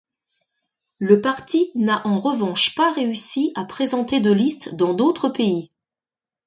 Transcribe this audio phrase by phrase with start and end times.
[0.97, 5.69] Le parti n'a en revanche pas réussi à présenter de listes dans d'autres pays.